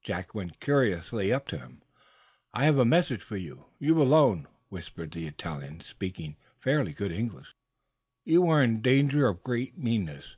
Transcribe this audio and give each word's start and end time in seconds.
Jack 0.00 0.32
went 0.32 0.60
curiously 0.60 1.32
up 1.32 1.48
to 1.48 1.58
him. 1.58 1.82
"I 2.54 2.66
have 2.66 2.76
message 2.86 3.20
for 3.20 3.36
you 3.36 3.64
you 3.80 4.00
alone," 4.00 4.46
whispered 4.68 5.10
the 5.10 5.26
Italian, 5.26 5.80
speaking 5.80 6.36
fairly 6.56 6.92
good 6.92 7.10
English. 7.10 7.56
"You 8.22 8.46
are 8.48 8.62
in 8.62 8.80
danger 8.80 9.26
of 9.26 9.42
great 9.42 9.76
meanness. 9.76 10.36